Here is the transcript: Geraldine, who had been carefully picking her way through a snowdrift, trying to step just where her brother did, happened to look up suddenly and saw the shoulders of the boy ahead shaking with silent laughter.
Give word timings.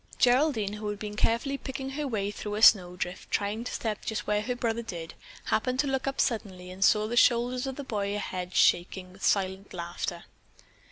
Geraldine, 0.17 0.73
who 0.77 0.87
had 0.89 0.97
been 0.97 1.15
carefully 1.15 1.59
picking 1.59 1.91
her 1.91 2.07
way 2.07 2.31
through 2.31 2.55
a 2.55 2.63
snowdrift, 2.63 3.29
trying 3.29 3.63
to 3.65 3.71
step 3.71 4.03
just 4.03 4.25
where 4.25 4.41
her 4.41 4.55
brother 4.55 4.81
did, 4.81 5.13
happened 5.43 5.79
to 5.81 5.85
look 5.85 6.07
up 6.07 6.19
suddenly 6.19 6.71
and 6.71 6.83
saw 6.83 7.07
the 7.07 7.15
shoulders 7.15 7.67
of 7.67 7.75
the 7.75 7.83
boy 7.83 8.15
ahead 8.15 8.55
shaking 8.55 9.13
with 9.13 9.23
silent 9.23 9.75
laughter. 9.75 10.23